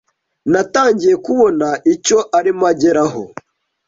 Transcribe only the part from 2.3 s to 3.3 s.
arimo ageraho.